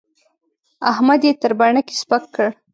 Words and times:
احمد 0.91 1.21
يې 1.27 1.31
تر 1.41 1.51
بڼکې 1.59 1.95
سپک 2.01 2.23
کړ. 2.35 2.47